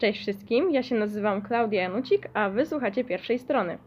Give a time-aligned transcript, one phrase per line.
[0.00, 3.78] Cześć wszystkim, ja się nazywam Klaudia Janucik, a wy słuchacie pierwszej strony.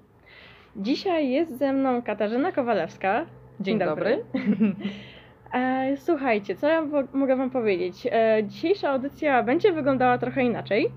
[0.76, 3.26] Dzisiaj jest ze mną Katarzyna Kowalewska.
[3.60, 4.18] Dzień dobry.
[5.54, 8.08] E, Słuchajcie, co ja mogę Wam powiedzieć?
[8.12, 10.92] E, Dzisiejsza audycja będzie wyglądała trochę inaczej,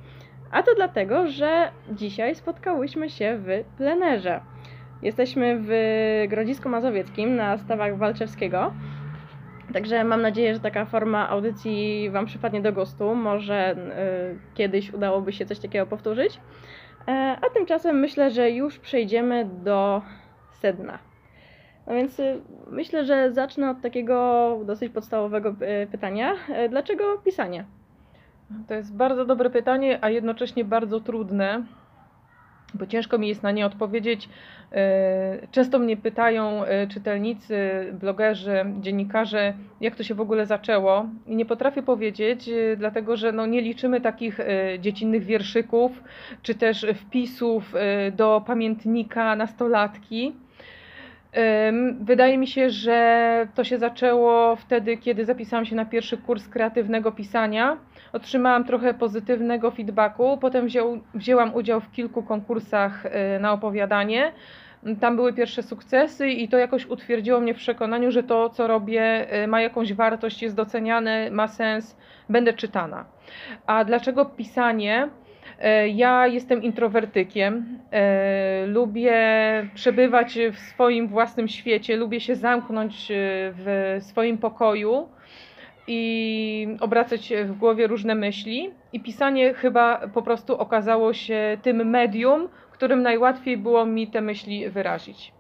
[0.51, 4.41] a to dlatego, że dzisiaj spotkałyśmy się w plenerze.
[5.03, 5.71] Jesteśmy w
[6.29, 8.75] Grodzisku Mazowieckim na stawach Walczewskiego.
[9.77, 13.15] Także mam nadzieję, że taka forma audycji Wam przypadnie do gustu.
[13.15, 16.41] Może y, kiedyś udałoby się coś takiego powtórzyć.
[17.09, 20.03] E, a tymczasem myślę, że już przejdziemy do
[20.53, 20.99] sedna.
[21.87, 22.41] No więc y,
[22.71, 25.49] myślę, że zacznę od takiego dosyć podstawowego
[25.83, 26.35] y, pytania.
[26.49, 27.65] E, Dlaczego pisanie?
[28.69, 31.63] To jest bardzo dobre pytanie, a jednocześnie bardzo trudne,
[32.77, 34.29] bo ciężko mi jest na nie odpowiedzieć.
[34.73, 37.59] E, Często mnie pytają e, czytelnicy,
[38.01, 41.07] blogerzy, dziennikarze, jak to się w ogóle zaczęło.
[41.27, 44.39] I nie potrafię powiedzieć, e, dlatego że no nie liczymy takich
[44.79, 46.03] dziecinnych wierszyków,
[46.43, 47.75] czy też wpisów
[48.17, 50.33] do pamiętnika nastolatki.
[52.01, 57.13] Wydaje mi się, że to się zaczęło wtedy, kiedy zapisałam się na pierwszy kurs kreatywnego
[57.13, 57.77] pisania.
[58.13, 60.39] Otrzymałam trochę pozytywnego feedbacku.
[60.41, 64.33] Potem wziął, wzięłam udział w kilku konkursach y, na opowiadanie.
[65.01, 69.27] Tam były pierwsze sukcesy i to jakoś utwierdziło mnie w przekonaniu, że to, co robię,
[69.45, 71.97] y, ma jakąś wartość, jest doceniane, ma sens,
[72.29, 73.05] będę czytana.
[73.67, 75.09] A dlaczego pisanie?
[75.61, 77.79] E, Ja jestem introwertykiem.
[78.67, 79.15] Lubię
[79.75, 85.09] przebywać w swoim własnym świecie, lubię się zamknąć w swoim pokoju
[85.87, 88.71] i obracać w głowie różne myśli.
[88.93, 94.71] I pisanie chyba po prostu okazało się tym medium, którym najłatwiej było mi te myśli
[94.71, 95.33] wyrazić.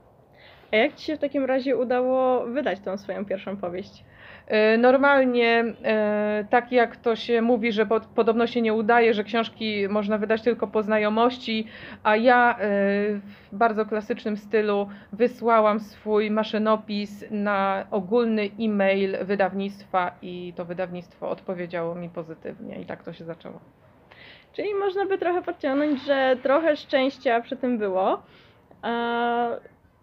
[0.72, 4.05] A jak Ci się w takim razie udało wydać tą swoją pierwszą powieść?
[4.47, 9.25] E, Normalnie, e, tak jak to się mówi, że po, podobno się nie udaje, że
[9.25, 11.66] książki można wydać tylko po znajomości,
[12.02, 20.52] a ja e, w bardzo klasycznym stylu wysłałam swój maszynopis na ogólny e-mail wydawnictwa i
[20.56, 23.61] to wydawnictwo odpowiedziało mi pozytywnie i tak to się zaczęło.
[24.52, 28.23] Czyli można by trochę podciągnąć, że trochę szczęścia przy tym było.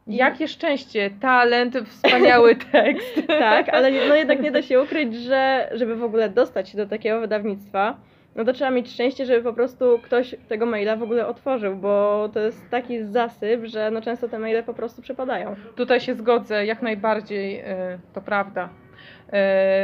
[0.08, 3.22] A, Jakie szczęście, talent, wspaniały tekst.
[3.28, 6.86] tak, ale no jednak nie da się ukryć, że żeby w ogóle dostać się do
[6.86, 7.98] takiego wydawnictwa,
[8.36, 12.30] no to trzeba mieć szczęście, żeby po prostu ktoś tego maila w ogóle otworzył, bo
[12.34, 15.56] to jest taki zasyp, że no często te maile po prostu przepadają.
[15.76, 17.66] Tutaj się zgodzę, jak najbardziej, y,
[18.14, 18.70] to prawda.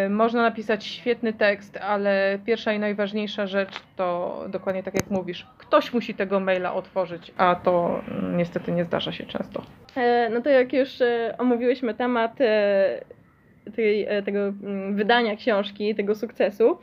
[0.06, 5.48] Y, Można napisać świetny tekst, ale pierwsza i najważniejsza rzecz to dokładnie tak jak mówisz,
[5.58, 9.62] ktoś musi tego maila otworzyć, a to mm, niestety nie zdarza się często.
[9.96, 13.02] E, No to jak już e, omówiłyśmy temat e,
[13.76, 16.78] tej, e, tego mm, wydania książki, tego sukcesu,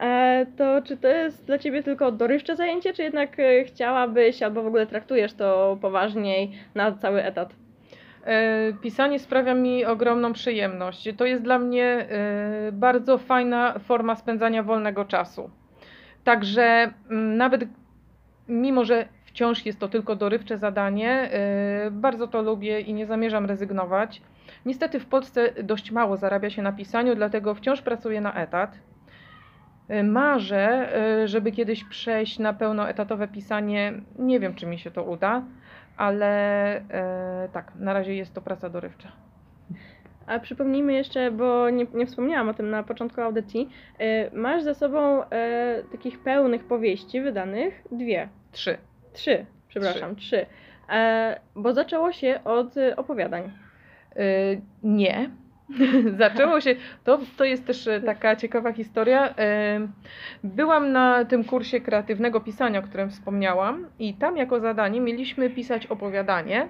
[0.00, 4.62] e, to czy to jest dla Ciebie tylko dorywcze zajęcie, czy jednak e, chciałabyś albo
[4.62, 7.67] w ogóle traktujesz to poważniej na cały etat?
[8.24, 11.08] E, Pisanie sprawia mi ogromną przyjemność.
[11.16, 15.50] To jest dla mnie e, bardzo fajna forma spędzania wolnego czasu.
[16.24, 17.64] Także mm, nawet
[18.48, 23.46] mimo, że wciąż jest to tylko dorywcze zadanie, e, bardzo to lubię i nie zamierzam
[23.46, 24.22] rezygnować.
[24.66, 28.78] Niestety w Polsce dość mało zarabia się na pisaniu, dlatego wciąż pracuję na etat.
[29.88, 33.92] E, Marzę, e, żeby kiedyś przejść na pełnoetatowe pisanie.
[34.18, 35.42] Nie wiem, czy mi się to uda,
[35.96, 36.26] ale
[36.76, 39.12] e, tak, na razie jest to praca dorywcza.
[40.26, 44.74] A przypomnijmy jeszcze, bo nie, nie wspomniałam o tym na początku audycji, e, masz za
[44.74, 48.78] sobą e, takich pełnych powieści wydanych dwie, Trzy.
[49.12, 50.46] trzy, przepraszam, trzy,
[50.88, 53.42] E, bo zaczęło się od e, opowiadań.
[54.16, 54.22] E,
[54.82, 55.30] nie.
[56.18, 56.74] Zaczęło się,
[57.04, 59.34] to, to jest też e, taka ciekawa historia.
[59.38, 59.88] E,
[60.44, 65.86] Byłam na tym kursie kreatywnego pisania, o którym wspomniałam, i tam jako zadanie mieliśmy pisać
[65.86, 66.68] opowiadanie.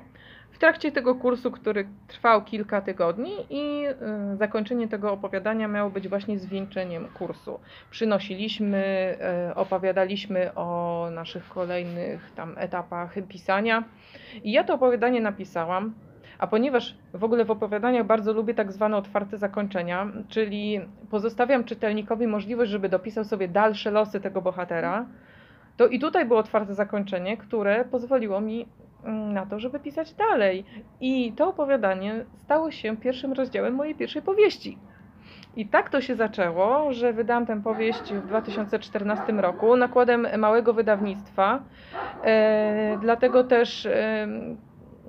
[0.51, 3.95] W trakcie tego kursu, który trwał kilka tygodni, i e,
[4.37, 7.61] zakończenie tego opowiadania miało być właśnie zwieńczeniem kursu.
[7.91, 9.17] Przynosiliśmy,
[9.55, 13.85] opowiadaliśmy o naszych kolejnych tam etapach pisania.
[14.45, 15.95] I ja to opowiadanie napisałam.
[16.39, 20.81] A ponieważ w ogóle w opowiadaniach bardzo lubię tak zwane otwarte zakończenia, czyli
[21.11, 25.07] pozostawiam czytelnikowi możliwość, żeby dopisał sobie dalsze losy tego bohatera,
[25.77, 28.67] to i tutaj było otwarte zakończenie, które pozwoliło mi
[29.05, 30.65] mm, na to, żeby pisać dalej.
[31.01, 34.79] I to opowiadanie stało się pierwszym rozdziałem mojej pierwszej powieści.
[35.57, 41.63] I tak to się zaczęło, że wydałam tę powieść w 2014 roku nakładem małego wydawnictwa.
[42.25, 44.29] E, dlatego też e,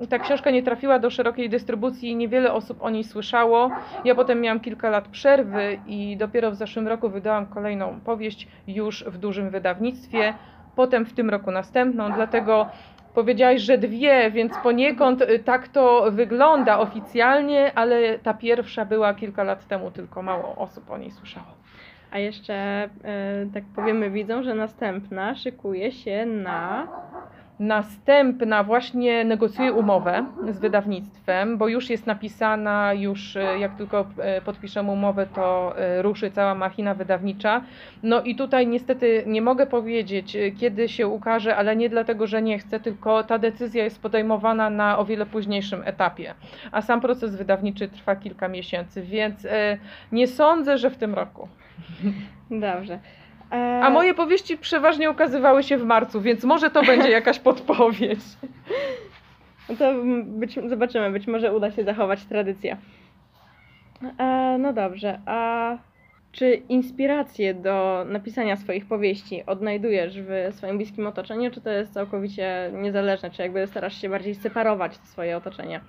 [0.08, 3.72] ta książka nie trafiła do szerokiej dystrybucji i niewiele osób o niej słyszało.
[4.06, 9.04] Ja potem miałam kilka lat przerwy i dopiero w zeszłym roku wydałam kolejną powieść już
[9.04, 10.34] w dużym wydawnictwie.
[10.76, 12.68] potem w tym roku następną, dlatego
[13.14, 19.44] powiedziałaś, że dwie, więc poniekąd y, tak to wygląda oficjalnie, ale ta pierwsza była kilka
[19.44, 21.48] lat temu, tylko mało osób o niej słyszało.
[22.12, 22.90] A jeszcze, e,
[23.54, 26.88] tak powiemy widzom, że następna szykuje się na
[27.60, 34.42] Następna właśnie negocjuje umowę z wydawnictwem, bo już jest napisana, już e, jak tylko e,
[34.42, 37.62] podpiszemy umowę, to e, ruszy cała machina wydawnicza.
[38.04, 42.60] No i tutaj niestety nie mogę powiedzieć, kiedy się ukaże, ale nie dlatego, że nie
[42.60, 46.34] chcę, tylko ta decyzja jest podejmowana na o wiele późniejszym etapie,
[46.72, 49.48] a sam proces wydawniczy trwa kilka miesięcy, więc
[50.12, 51.48] nie sądzę, że w tym roku.
[52.52, 53.00] Dobrze.
[53.52, 58.20] E, A moje powieści przeważnie ukazywały się w marcu, więc może to będzie jakaś podpowiedź.
[59.70, 59.94] No to
[60.26, 62.78] być, zobaczymy, być może uda się zachować tradycję.
[64.18, 65.78] E, no dobrze, a
[66.32, 72.72] czy inspiracje do napisania swoich powieści odnajdujesz w swoim bliskim otoczeniu, czy to jest całkowicie
[72.74, 75.82] niezależne, czy jakby starasz się bardziej separować swoje otoczenie?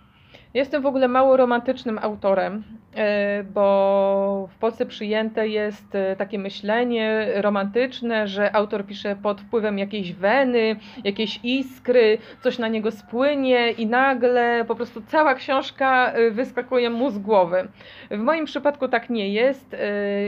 [0.54, 7.28] Jestem w ogóle mało romantycznym autorem, e, bo w Polsce przyjęte jest e, takie myślenie
[7.34, 13.86] romantyczne, że autor pisze pod wpływem jakiejś weny, jakiejś iskry, coś na niego spłynie i
[13.86, 17.68] nagle po prostu cała książka e, wyskakuje mu z głowy.
[18.10, 19.76] W moim przypadku tak nie jest.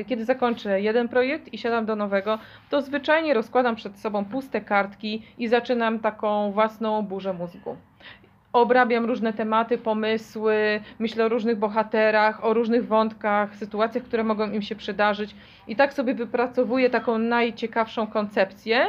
[0.06, 2.38] Kiedy zakończę jeden projekt i siadam do nowego,
[2.70, 7.76] to zwyczajnie rozkładam przed sobą puste kartki i zaczynam taką własną burzę mózgu
[8.52, 14.62] obrabiam różne tematy, pomysły, myślę o różnych bohaterach, o różnych wątkach, sytuacjach, które mogą im
[14.62, 15.34] się przydarzyć
[15.68, 18.86] i tak sobie wypracowuję taką najciekawszą koncepcję.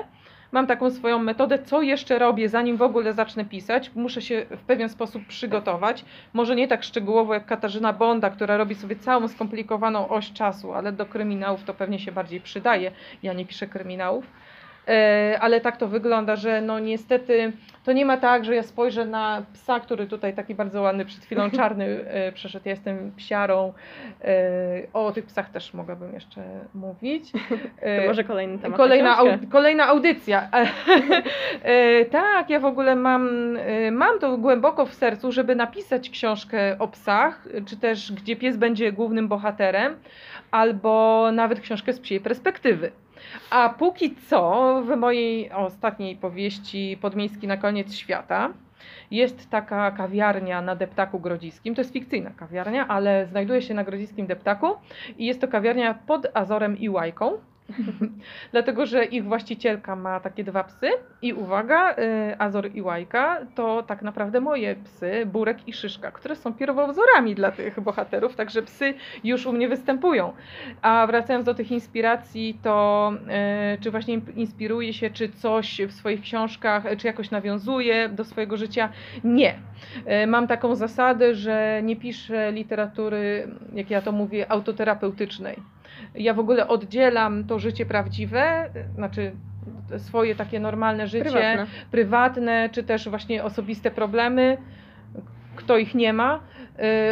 [0.51, 3.92] Mam taką swoją metodę, co jeszcze robię, zanim w ogóle zacznę pisać.
[3.95, 6.06] Muszę się w pewien sposób przygotować.
[6.33, 10.92] Może nie tak szczegółowo jak Katarzyna Bonda, która robi sobie całą skomplikowaną oś czasu, ale
[10.92, 12.92] do kryminałów to pewnie się bardziej przydaje.
[13.24, 14.25] Ja nie piszę kryminałów
[15.39, 17.53] ale tak to wygląda, że no niestety
[17.83, 21.24] to nie ma tak, że ja spojrzę na psa, który tutaj taki bardzo ładny przed
[21.24, 23.74] chwilą czarny e, przeszedł, ja jestem psiarą.
[24.24, 24.33] E,
[24.94, 26.41] o tych psach też mogłabym jeszcze
[26.74, 27.31] mówić.
[28.03, 28.77] To może kolejny temat.
[28.77, 30.50] Kolejna, au, kolejna audycja.
[32.12, 33.30] tak, ja w ogóle mam,
[33.91, 38.91] mam to głęboko w sercu, żeby napisać książkę o psach, czy też gdzie pies będzie
[38.91, 39.95] głównym bohaterem,
[40.51, 42.91] albo nawet książkę z psiej perspektywy.
[43.49, 48.53] A póki co, w mojej ostatniej powieści Podmiejski na koniec świata,
[49.11, 51.75] jest taka kawiarnia na Deptaku Grodziskim.
[51.75, 54.67] To jest fikcyjna kawiarnia, ale znajduje się na Grodziskim Deptaku
[55.17, 57.37] i jest to kawiarnia pod Azorem i Łajką.
[58.51, 60.89] Dlatego, że ich właścicielka ma takie dwa psy
[61.21, 61.95] i uwaga, y,
[62.39, 67.51] Azor i Łajka to tak naprawdę moje psy, Burek i Szyszka, które są pierwowzorami dla
[67.51, 68.94] tych bohaterów, także psy
[69.24, 70.33] już u mnie występują.
[70.81, 73.13] A wracając do tych inspiracji, to
[73.75, 78.57] y, czy właśnie inspiruje się, czy coś w swoich książkach, czy jakoś nawiązuje do swojego
[78.57, 78.89] życia?
[79.24, 79.56] Nie.
[80.24, 85.74] Y, mam taką zasadę, że nie piszę literatury, jak ja to mówię, autoterapeutycznej
[86.16, 89.31] ja w ogóle oddzielam to życie prawdziwe, znaczy
[89.98, 94.57] swoje takie normalne życie, prywatne, prywatne czy też właśnie osobiste problemy,
[95.56, 96.40] kto ich nie ma,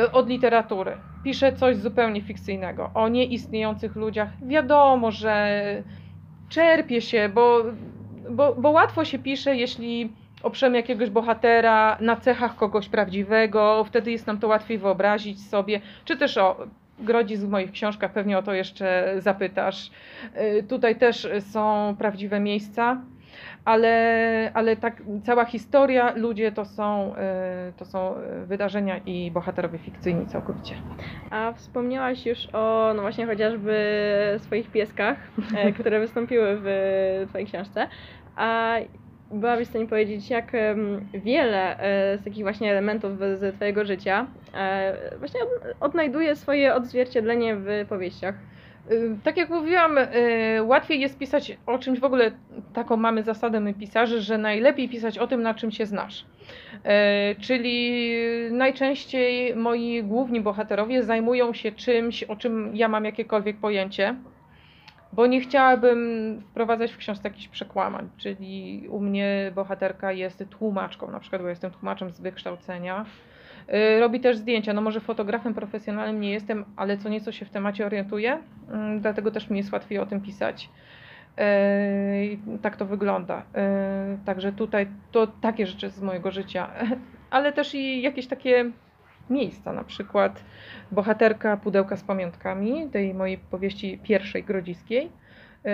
[0.04, 0.98] y, od literatury.
[1.24, 4.30] Piszę coś zupełnie fikcyjnego, o nieistniejących ludziach.
[4.48, 5.62] Wiadomo, że
[6.50, 7.64] czerpie się, bo,
[8.30, 10.12] bo, bo łatwo się pisze, jeśli
[10.44, 16.18] oprzemy jakiegoś bohatera na cechach kogoś prawdziwego, wtedy jest nam to łatwiej wyobrazić sobie, czy
[16.18, 16.68] też o
[17.00, 19.92] Grodzisk w moich książkach, pewnie o to jeszcze zapytasz.
[20.60, 23.06] Y, tutaj też są prawdziwe miejsca,
[23.66, 27.16] ale, ale tak cała historia, ludzie to są,
[27.70, 30.76] y, to są wydarzenia i bohaterowie fikcyjni całkowicie.
[31.30, 33.76] A wspomniałaś już o, no właśnie chociażby
[34.38, 37.88] swoich pieskach, e, które wystąpiły w Twojej książce.
[38.36, 38.76] A
[39.32, 40.52] byłabyś w stanie powiedzieć, jak
[41.14, 45.40] wiele e, z takich właśnie elementów z Twojego życia e, właśnie
[45.80, 48.36] odnajduje swoje odzwierciedlenie w powieściach?
[48.92, 52.32] Y, tak jak mówiłam, y, łatwiej jest pisać o czymś, w ogóle
[52.74, 56.22] taką mamy zasadę my pisarzy, że najlepiej pisać o tym, na czym się znasz.
[56.22, 58.04] Y, czyli
[58.52, 64.16] najczęściej moi główni bohaterowie zajmują się czymś, o czym ja mam jakiekolwiek pojęcie
[65.14, 71.20] bo nie chciałabym wprowadzać w książce jakichś przekłamań, czyli u mnie bohaterka jest tłumaczką, na
[71.20, 73.06] przykład, bo jestem tłumaczem z wykształcenia.
[73.74, 77.50] Y, robi też zdjęcia, no może fotografem profesjonalnym nie jestem, ale co nieco się w
[77.50, 78.38] temacie orientuję,
[78.70, 80.70] mm, dlatego też mi jest łatwiej o tym pisać.
[81.40, 83.40] Y, tak to wygląda.
[83.40, 86.70] Y, także tutaj to takie rzeczy z mojego życia,
[87.30, 88.72] ale też i jakieś takie
[89.32, 90.44] miejsca, na przykład
[90.92, 95.10] bohaterka Pudełka z pamiątkami, tej mojej powieści pierwszej grodziskiej,
[95.66, 95.72] e,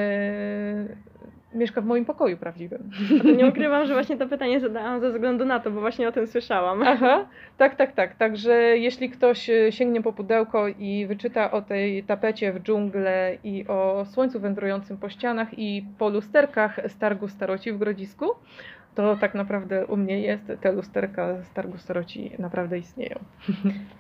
[1.53, 2.91] mieszka w moim pokoju prawdziwym.
[3.37, 6.27] Nie ukrywam, że właśnie to pytanie zadałam ze względu na to, bo właśnie o tym
[6.27, 6.83] słyszałam.
[6.83, 7.25] Aha,
[7.57, 8.15] tak, tak, tak.
[8.15, 13.65] Także jeśli ktoś e, sięgnie po pudełko i wyczyta o tej tapecie w dżunglę i
[13.67, 18.25] o słońcu wędrującym po ścianach i po lusterkach z targu staroci w Grodzisku,
[18.97, 23.19] to tak naprawdę u mnie jest, te lusterka z targu staroci naprawdę istnieją.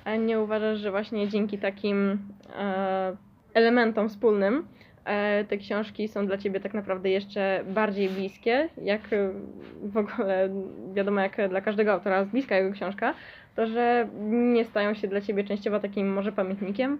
[0.05, 2.19] A nie uważasz, że właśnie dzięki takim
[2.59, 3.15] e,
[3.53, 4.67] elementom wspólnym
[5.05, 9.29] e, te książki są dla ciebie tak naprawdę jeszcze bardziej bliskie, jak e,
[9.83, 10.49] w ogóle
[10.93, 13.13] wiadomo, jak dla każdego autora jest bliska jego książka,
[13.55, 16.99] to że nie stają się dla ciebie częściowo takim może pamiętnikiem?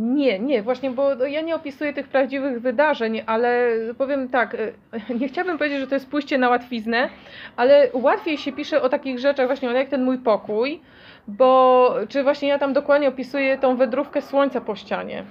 [0.00, 5.28] Nie, nie, właśnie, bo ja nie opisuję tych prawdziwych wydarzeń, ale powiem tak, e, nie
[5.28, 7.08] chciałabym powiedzieć, że to jest pójście na łatwiznę,
[7.56, 10.80] ale łatwiej się pisze o takich rzeczach właśnie, jak ten mój pokój,
[11.28, 15.24] bo czy właśnie ja tam dokładnie opisuję tą wędrówkę słońca po ścianie,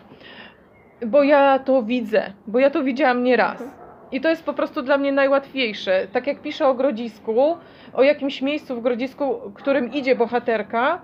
[1.06, 3.79] bo ja to widzę, bo ja to widziałam nieraz.
[4.12, 6.08] I to jest po prostu dla mnie najłatwiejsze.
[6.12, 7.58] Tak jak piszę o grodzisku,
[7.94, 11.02] o jakimś miejscu w grodzisku, którym idzie bohaterka,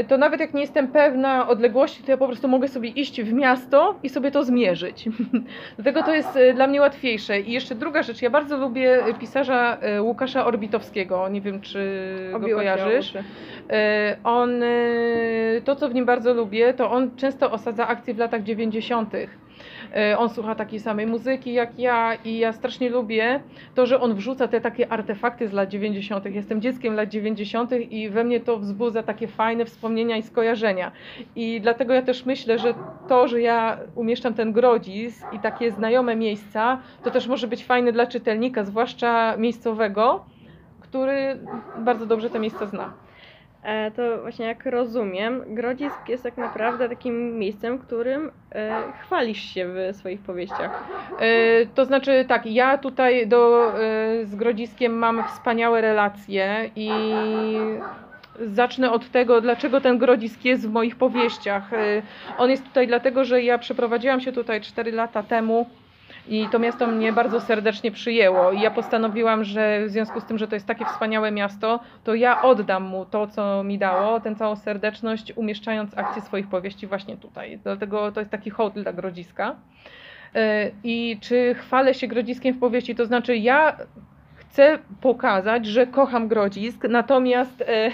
[0.00, 3.22] y, to nawet jak nie jestem pewna odległości, to ja po prostu mogę sobie iść
[3.22, 5.08] w miasto i sobie to zmierzyć.
[5.78, 7.40] Dlatego to jest y, dla mnie łatwiejsze.
[7.40, 11.80] I jeszcze druga rzecz, ja bardzo lubię pisarza y, Łukasza Orbitowskiego, nie wiem czy
[12.40, 13.14] go kojarzysz.
[14.24, 14.50] On,
[15.64, 19.12] to co w nim bardzo lubię, to on często osadza akcje w latach 90.
[19.96, 23.40] E, on słucha takiej samej muzyki jak ja i ja strasznie lubię
[23.74, 26.24] to, że on wrzuca te takie artefakty z lat 90.
[26.24, 27.72] Jestem dzieckiem lat 90.
[27.72, 30.92] i we mnie to wzbudza takie fajne wspomnienia i skojarzenia.
[31.36, 32.74] I dlatego ja też myślę, że
[33.08, 37.92] to, że ja umieszczam ten grodzisk i takie znajome miejsca, to też może być fajne
[37.92, 40.24] dla czytelnika, zwłaszcza miejscowego,
[40.80, 41.38] który
[41.78, 43.07] bardzo dobrze te miejsca zna.
[43.68, 49.66] E, to właśnie jak rozumiem, Grodzisk jest tak naprawdę takim miejscem, którym e, chwalisz się
[49.68, 50.84] w swoich powieściach.
[51.20, 53.72] E, to znaczy tak, ja tutaj do,
[54.24, 56.90] z Grodziskiem mam wspaniałe relacje i
[58.40, 61.70] zacznę od tego, dlaczego ten Grodzisk jest w moich powieściach.
[62.38, 65.66] On jest tutaj dlatego, że ja przeprowadziłam się tutaj 4 lata temu
[66.28, 68.52] i to miasto mnie bardzo serdecznie przyjęło.
[68.52, 72.14] I ja postanowiłam, że w związku z tym, że to jest takie wspaniałe miasto, to
[72.14, 77.16] ja oddam mu to, co mi dało, tę całą serdeczność, umieszczając akcję swoich powieści właśnie
[77.16, 77.58] tutaj.
[77.62, 79.56] Dlatego to jest taki hołd dla Grodziska.
[80.34, 82.94] E, I czy chwalę się Grodziskiem w powieści?
[82.94, 83.76] To znaczy, ja
[84.50, 87.90] chcę pokazać, że kocham Grodzisk, natomiast e,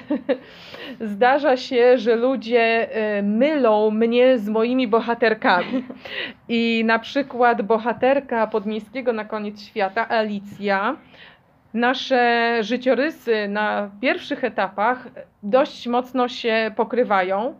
[1.14, 5.84] zdarza się, że ludzie e, mylą mnie z moimi bohaterkami.
[6.48, 10.96] I na przykład bohaterka Podmiejskiego na koniec świata, Alicja,
[11.74, 15.08] nasze życiorysy na pierwszych etapach
[15.42, 17.54] dość mocno się pokrywają.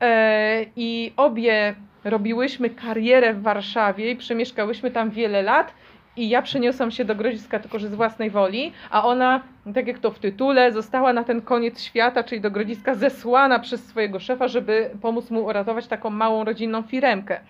[0.00, 5.74] E, I obie robiłyśmy karierę w Warszawie i przemieszkałyśmy tam wiele lat
[6.16, 9.42] i ja przeniosłam się do Grodziska tylko, że z własnej woli, a ona,
[9.74, 13.86] tak jak to w tytule, została na ten koniec świata, czyli do Grodziska zesłana przez
[13.86, 17.40] swojego szefa, żeby pomóc mu uratować taką małą rodzinną firemkę.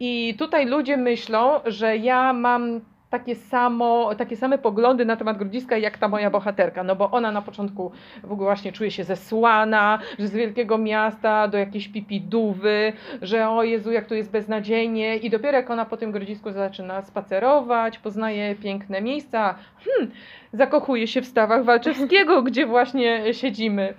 [0.00, 2.80] I tutaj ludzie myślą, że ja mam
[3.18, 7.32] takie, samo, takie same poglądy na temat Grodziska jak ta moja bohaterka, no bo ona
[7.32, 7.92] na początku
[8.24, 12.92] w ogóle właśnie czuje się zesłana, że z wielkiego miasta do jakiejś pipidówy,
[13.22, 15.16] że o Jezu, jak tu jest beznadziejnie.
[15.16, 19.54] I dopiero jak ona po tym Grodzisku zaczyna spacerować, poznaje piękne miejsca,
[19.84, 20.14] hmm,
[20.52, 23.94] zakochuje się w stawach Walczewskiego, gdzie właśnie siedzimy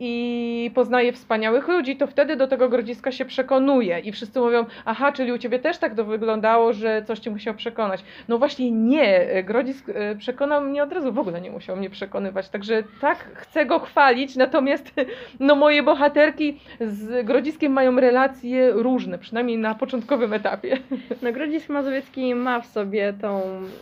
[0.00, 5.12] i poznaje wspaniałych ludzi, to wtedy do tego Grodziska się przekonuje i wszyscy mówią, aha,
[5.12, 8.04] czyli u Ciebie też tak to wyglądało, że coś Cię musiał przekonać.
[8.28, 12.48] No właśnie nie, Grodzisk e, przekonał mnie od razu, w ogóle nie musiał mnie przekonywać,
[12.48, 14.94] także tak, chcę go chwalić, natomiast
[15.40, 20.78] no moje bohaterki z Grodziskiem mają relacje różne, przynajmniej na początkowym etapie.
[21.22, 23.40] No Grodzisk Mazowiecki ma w sobie tą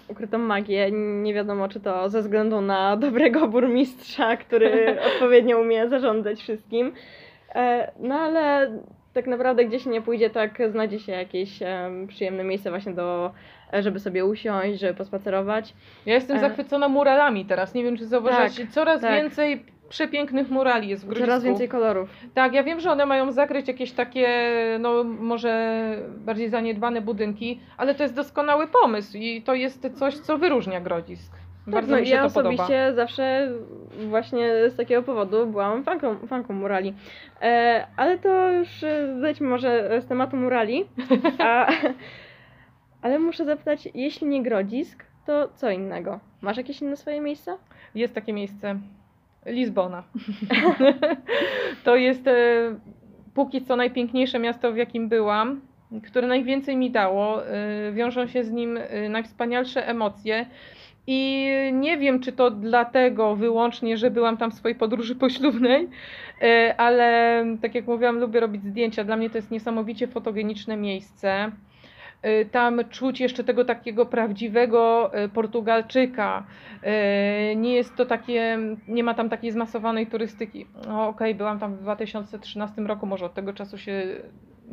[0.09, 4.97] ukrytą magię, nie wiadomo czy to ze względu na dobrego burmistrza, który
[5.41, 6.93] odpowiednio umie zarządzać wszystkim.
[7.55, 8.71] E, no ale
[9.13, 11.59] tak naprawdę gdzieś nie pójdzie, tak znajdzie się jakieś
[12.09, 13.33] przyjemne miejsce właśnie do,
[13.73, 15.75] żeby sobie usiąść, żeby pospacerować.
[16.07, 16.41] Ja jestem e...
[16.41, 19.15] zachwycona muralami teraz, nie wiem czy zauważyłeś, tak, coraz tak.
[19.15, 21.27] więcej przepięknych murali jest w Grodzisku.
[21.27, 22.11] Coraz więcej kolorów.
[22.35, 24.29] Tak, ja wiem, że one mają zakryć jakieś takie,
[24.81, 25.81] no może
[26.17, 31.40] bardziej zaniedbane budynki, ale to jest doskonały pomysł i to jest coś, co wyróżnia Grodzisk.
[31.65, 32.93] Tak, Bardzo no, mi się ja to osobiście podoba.
[32.93, 33.53] zawsze
[34.09, 36.95] właśnie z takiego powodu byłam fanką, fanką murali.
[37.43, 40.85] E, ale to już e, zejdźmy może z tematu murali.
[41.39, 41.69] A,
[43.03, 46.21] ale muszę zapytać, jeśli nie Grodzisk, to co innego?
[46.41, 47.59] Masz jakieś inne swoje miejsca?
[47.95, 48.79] Jest takie miejsce.
[49.47, 50.03] Lizbona.
[51.85, 52.33] to jest e,
[53.35, 55.61] póki co najpiękniejsze miasto, w jakim byłam.
[56.07, 57.47] które najwięcej mi dało.
[57.89, 60.47] Y, wiążą się z nim y, najwspanialsze emocje.
[61.07, 65.89] I nie wiem, czy to dlatego wyłącznie, że byłam tam w swojej podróży poślubnej,
[66.43, 69.05] y, ale tak jak mówiłam, lubię robić zdjęcia.
[69.05, 71.51] Dla mnie to jest niesamowicie fotogeniczne miejsce.
[72.51, 76.47] Tam czuć jeszcze tego takiego prawdziwego Portugalczyka.
[77.57, 80.67] Nie jest to takie, nie ma tam takiej zmasowanej turystyki.
[80.87, 84.05] No, Okej, okay, byłam tam w 2013 roku, może od tego czasu się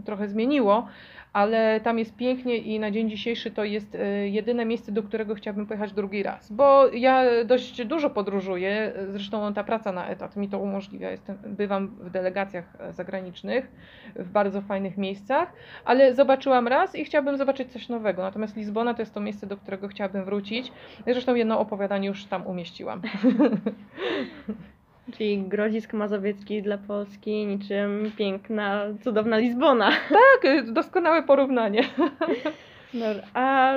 [0.05, 0.87] trochę zmieniło,
[1.33, 5.35] ale tam jest pięknie i na dzień dzisiejszy to jest e, jedyne miejsce, do którego
[5.35, 6.51] chciałabym pojechać drugi raz.
[6.51, 11.11] Bo ja dość dużo podróżuję, zresztą ta praca na etat mi to umożliwia.
[11.11, 13.71] Jestem, bywam w delegacjach zagranicznych,
[14.15, 15.53] w bardzo fajnych miejscach,
[15.85, 18.21] ale zobaczyłam raz i chciałabym zobaczyć coś nowego.
[18.21, 20.71] Natomiast Lizbona to jest to miejsce, do którego chciałabym wrócić.
[21.07, 23.01] Zresztą jedno opowiadanie już tam umieściłam.
[25.13, 29.91] Czyli Grodzisk Mazowiecki dla Polski, niczym piękna, cudowna Lizbona.
[30.09, 31.83] Tak, doskonałe porównanie.
[32.93, 33.73] Dobra, a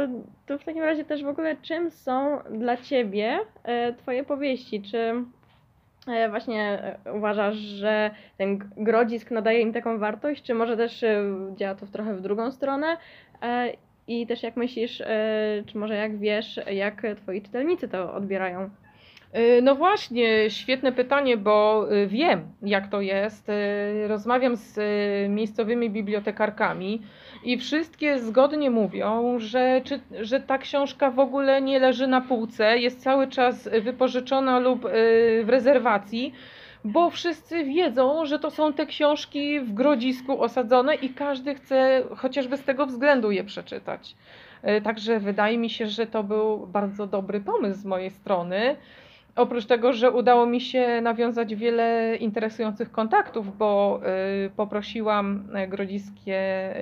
[0.46, 4.82] to w takim razie też w ogóle czym są dla Ciebie e, Twoje powieści?
[4.82, 5.25] Czy
[6.06, 6.62] e, właśnie
[7.04, 11.04] e, uważasz, że ten Grodzisk nadaje im taką wartość, czy może też
[11.56, 12.96] działa to trochę w drugą stronę?
[14.08, 15.02] I też jak myślisz,
[15.66, 18.70] czy może jak wiesz, jak Twoi czytelnicy to odbierają?
[19.38, 23.49] Y, no właśnie, świetne pytanie, bo y, wiem, jak to jest.
[23.49, 24.78] Y, rozmawiam z
[25.30, 27.02] miejscowymi bibliotekarkami
[27.44, 32.78] i wszystkie zgodnie mówią, że, czy, że ta książka w ogóle nie leży na półce,
[32.78, 34.80] jest cały czas wypożyczona lub
[35.44, 36.34] w rezerwacji,
[36.84, 42.56] bo wszyscy wiedzą, że to są te książki w grodzisku osadzone i każdy chce chociażby
[42.56, 44.16] z tego względu je przeczytać.
[44.82, 48.76] Także wydaje mi się, że to był bardzo dobry pomysł z mojej strony.
[49.37, 54.00] Oprócz tego, że udało mi się nawiązać wiele interesujących kontaktów, bo
[54.46, 56.40] y, poprosiłam e, grodziskie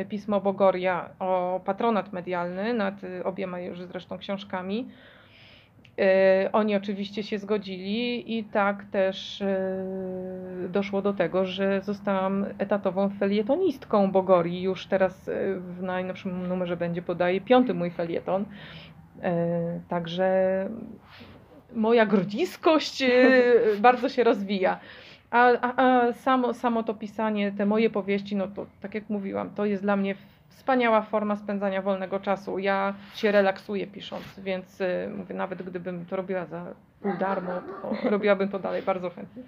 [0.09, 4.89] pismo Bogoria o patronat medialny nad y, obiema już zresztą książkami.
[6.47, 9.43] Y, oni oczywiście się zgodzili i tak też
[10.69, 14.63] doszło do tego, że zostałam etatową felietonistką Bogorii.
[14.63, 18.45] Już teraz w najnowszym numerze będzie podaje piąty mój felieton.
[19.89, 20.69] Także
[21.73, 24.79] moja grodziskość y, bardzo się rozwija.
[25.31, 29.51] A, a, a samo, samo to pisanie, te moje powieści, no to tak jak mówiłam,
[29.51, 30.15] to jest dla mnie
[30.49, 32.59] wspaniała forma spędzania wolnego czasu.
[32.59, 36.67] Ja się relaksuję pisząc, więc y, mówię, nawet gdybym to robiła za
[37.03, 37.53] pół darmo,
[37.83, 39.43] to robiłabym to dalej bardzo chętnie.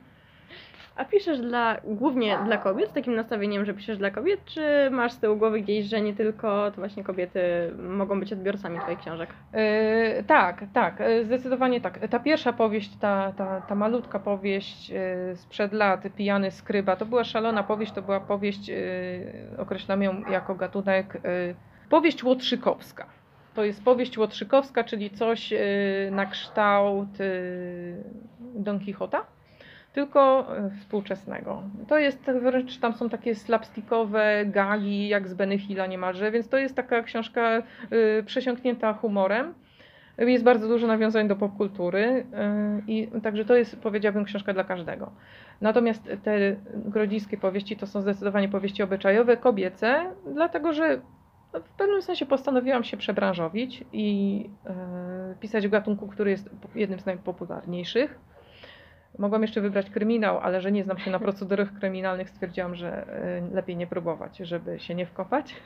[0.97, 5.13] A piszesz dla, głównie dla kobiet, z takim nastawieniem, że piszesz dla kobiet, czy masz
[5.13, 7.41] z tyłu głowy gdzieś, że nie tylko to właśnie kobiety
[7.89, 9.31] mogą być odbiorcami Twoich książek?
[9.53, 12.09] Yy, tak, tak, e, zdecydowanie tak.
[12.09, 17.25] Ta pierwsza powieść, ta, ta, ta malutka powieść yy, sprzed lat, Pijany Skryba, to była
[17.25, 18.77] szalona powieść, to była powieść, yy,
[19.59, 21.21] określam ją jako gatunek,
[21.91, 23.07] powieść łotrzykowska.
[23.55, 25.53] To jest powieść łotrzykowska, czyli coś
[26.11, 27.09] na kształt
[28.55, 29.25] Don Quixota
[29.93, 31.63] tylko e, współczesnego.
[31.89, 36.77] To jest wręcz, tam są takie slapstickowe gagi, jak z Benny niemalże, więc to jest
[36.77, 39.55] taka książka y, przesiąknięta humorem.
[40.19, 42.25] Jest bardzo dużo nawiązań do popkultury y,
[42.87, 45.11] i także to jest, powiedziałabym, książka dla każdego.
[45.61, 51.01] Natomiast te grodziskie powieści to są zdecydowanie powieści obyczajowe, kobiece, dlatego że
[51.55, 54.51] w pewnym sensie postanowiłam się przebranżowić i
[55.41, 58.19] pisać w gatunku, który jest jednym z najpopularniejszych
[59.19, 63.55] Mogłam jeszcze wybrać kryminał, ale że nie znam się na procedurach kryminalnych, stwierdziłam, że e,
[63.55, 65.57] lepiej nie próbować, żeby się nie wkopać.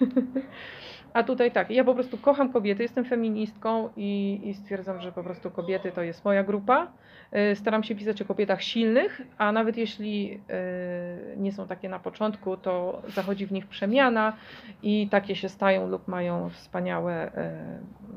[1.13, 5.23] A tutaj tak, ja po prostu kocham kobiety, jestem feministką i, i stwierdzam, że po
[5.23, 6.93] prostu kobiety to jest moja grupa.
[7.33, 11.99] E, staram się pisać o kobietach silnych, a nawet jeśli e, nie są takie na
[11.99, 14.37] początku, to zachodzi w nich przemiana
[14.83, 17.31] i takie się stają lub mają wspaniałe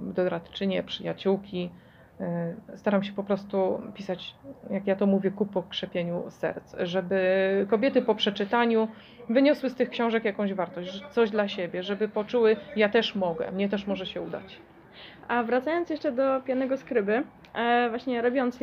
[0.01, 1.69] doradczynie, przyjaciółki
[2.75, 4.35] staram się po prostu pisać,
[4.69, 8.87] jak ja to mówię, ku pokrzepieniu serc, żeby kobiety po przeczytaniu
[9.29, 13.69] wyniosły z tych książek jakąś wartość, coś dla siebie, żeby poczuły, ja też mogę, mnie
[13.69, 14.59] też może się udać.
[15.27, 18.59] A wracając jeszcze do pianego skryby, e, właśnie robiąc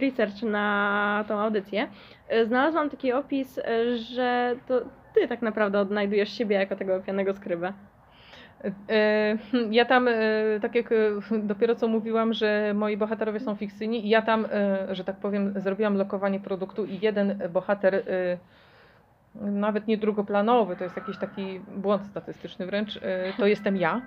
[0.00, 1.88] research na tą audycję,
[2.28, 3.60] e, znalazłam taki opis,
[3.94, 4.80] że to
[5.14, 7.72] ty tak naprawdę odnajdujesz siebie jako tego pianego skrybę.
[8.88, 9.38] E,
[9.70, 10.14] ja tam, e,
[10.62, 10.96] tak jak e,
[11.42, 14.46] dopiero co mówiłam, że moi bohaterowie są fikcyjni, ja tam,
[14.90, 18.04] że tak powiem, zrobiłam lokowanie produktu i jeden bohater
[19.34, 24.00] nawet nie drugoplanowy, to jest jakiś taki błąd statystyczny wręcz, e, to jestem ja.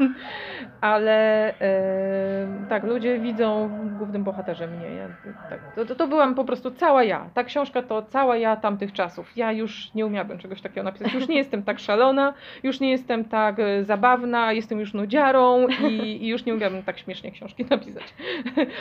[0.80, 4.90] Ale e, tak, ludzie widzą w głównym bohaterze mnie.
[4.90, 5.08] Ja,
[5.50, 7.30] tak, to, to, byłam po prostu cała ja.
[7.34, 9.36] Ta książka to cała ja tamtych czasów.
[9.36, 11.14] Ja już nie umiałabym czegoś takiego napisać.
[11.14, 16.24] Już nie jestem tak szalona, już nie jestem tak e, zabawna, jestem już nudziarą i,
[16.24, 18.14] i już nie umiałabym tak śmiesznie książki napisać.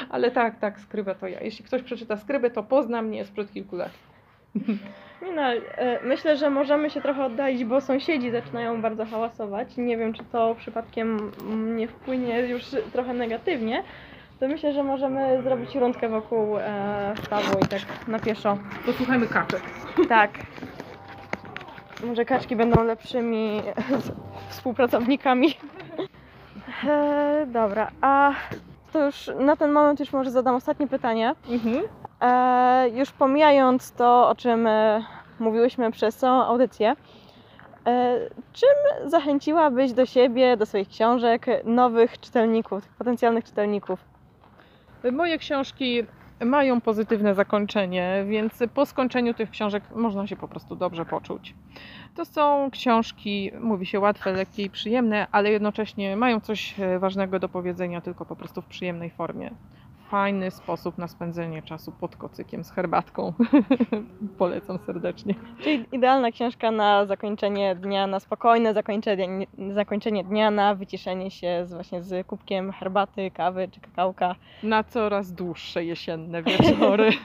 [0.10, 1.42] Ale tak, tak, skrybę to ja.
[1.42, 4.13] Jeśli ktoś przeczyta skrybę, to pozna mnie sprzed kilku lat.
[5.22, 9.78] Nie no, e, myślę, że możemy się trochę oddalić, bo sąsiedzi zaczynają bardzo hałasować.
[9.78, 11.32] Nie wiem, czy to przypadkiem
[11.76, 12.64] nie wpłynie już
[12.94, 13.84] trochę negatywnie.
[14.40, 18.58] To myślę, że możemy zrobić rundkę wokół e, stawu i tak na pieszo.
[18.86, 19.62] Posłuchajmy kaczek.
[20.10, 20.32] Tak.
[22.04, 23.62] Może kaczki będą lepszymi
[24.50, 25.54] współpracownikami.
[26.88, 28.34] E, dobra, a
[28.94, 31.36] to już na ten moment już może zadam ostatnie pytanie.
[31.50, 31.84] Mhm.
[32.24, 35.04] E, już pomijając to, o czym e,
[35.40, 36.96] mówiłyśmy przez całą audycję,
[37.88, 38.20] e,
[38.54, 44.00] czym zachęciłabyś do siebie, do swoich książek, nowych czytelników, potencjalnych czytelników?
[45.12, 46.04] Moje książki
[46.46, 51.56] mają pozytywne zakończenie, więc po skończeniu tych książek można się po prostu dobrze poczuć.
[52.16, 57.50] To są książki, mówi się łatwe, lekkie i przyjemne, ale jednocześnie mają coś ważnego do
[57.50, 59.52] powiedzenia, tylko po prostu w przyjemnej formie.
[60.14, 63.34] Fajny sposób na spędzenie czasu pod kocykiem z herbatką.
[64.38, 65.36] Polecam serdecznie.
[65.62, 71.74] Czyli idealna książka na zakończenie dnia, na spokojne zakończenie, zakończenie dnia, na wyciszenie się z,
[71.74, 74.36] właśnie z kubkiem herbaty, kawy czy kakałka.
[74.64, 77.12] Na coraz dłuższe jesienne wieczory.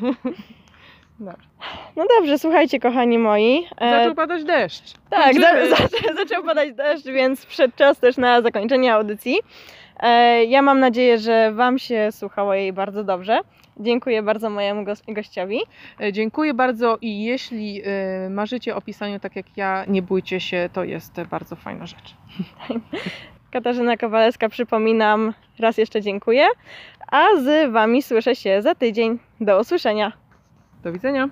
[1.21, 1.49] Dobrze.
[1.97, 3.67] No dobrze, słuchajcie kochani moi.
[3.79, 4.95] e, Zaczął padać deszcz.
[5.11, 9.37] Tak, za, za, zaczął padać deszcz, więc przyszedł czas też na zakończenie audycji.
[10.01, 13.39] E, ja mam nadzieję, że Wam się słuchało jej bardzo dobrze.
[13.81, 15.61] Dziękuję bardzo mojemu gościowi.
[16.01, 20.69] E, Dziękuję bardzo i jeśli e, marzycie o pisaniu tak jak ja, nie bójcie się,
[20.73, 22.17] to jest bardzo fajna rzecz.
[23.53, 26.47] Katarzyna Kowalewska, przypominam, raz jeszcze dziękuję.
[27.13, 29.19] A z Wami słyszę się za tydzień.
[29.41, 30.13] Do usłyszenia.
[30.83, 31.29] Do widzenia.